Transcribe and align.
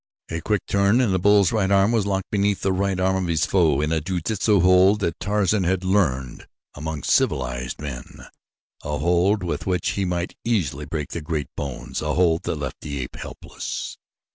A 0.31 0.41
quick 0.41 0.65
turn 0.65 0.99
and 0.99 1.13
the 1.13 1.19
bull's 1.19 1.51
right 1.51 1.69
arm 1.69 1.91
was 1.91 2.07
locked 2.07 2.31
beneath 2.31 2.61
the 2.61 2.73
right 2.73 2.99
arm 2.99 3.15
of 3.25 3.29
his 3.29 3.45
foe 3.45 3.81
in 3.81 3.91
a 3.91 4.01
jujutsu 4.01 4.59
hold 4.61 4.99
that 5.01 5.19
Tarzan 5.19 5.63
had 5.63 5.83
learned 5.83 6.47
among 6.73 7.03
civilized 7.03 7.79
men 7.79 8.25
a 8.83 8.97
hold 8.97 9.43
with 9.43 9.67
which 9.67 9.89
he 9.89 10.03
might 10.03 10.35
easily 10.43 10.85
break 10.85 11.09
the 11.11 11.21
great 11.21 11.49
bones, 11.55 12.01
a 12.01 12.15
hold 12.15 12.41
that 12.45 12.55
left 12.55 12.77
the 12.81 12.99
ape 12.99 13.15
helpless. 13.15 13.99